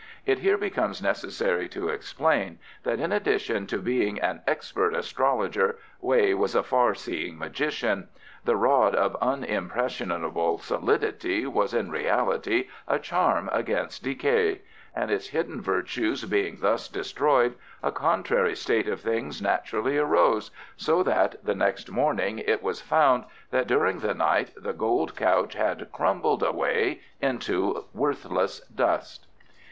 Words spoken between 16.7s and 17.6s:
destroyed,